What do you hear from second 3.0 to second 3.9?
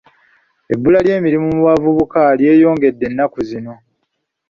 ennaku zino.